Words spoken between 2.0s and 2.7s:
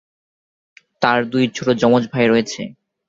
ভাই রয়েছে।